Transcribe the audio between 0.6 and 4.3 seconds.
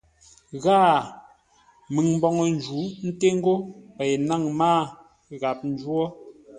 Ghâa, məŋ mboŋə jǔ ńté ńgó pei